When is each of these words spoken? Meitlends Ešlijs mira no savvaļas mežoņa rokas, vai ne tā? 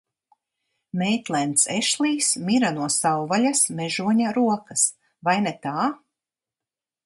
Meitlends 1.01 1.65
Ešlijs 1.73 2.31
mira 2.49 2.73
no 2.79 2.89
savvaļas 2.97 3.63
mežoņa 3.81 4.35
rokas, 4.41 4.89
vai 5.29 5.39
ne 5.49 5.57
tā? 5.69 5.89